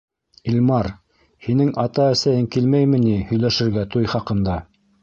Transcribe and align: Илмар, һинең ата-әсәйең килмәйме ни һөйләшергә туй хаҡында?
Илмар, 0.53 0.89
һинең 1.49 1.69
ата-әсәйең 1.83 2.49
килмәйме 2.57 3.05
ни 3.07 3.17
һөйләшергә 3.31 3.89
туй 3.97 4.15
хаҡында? 4.17 4.63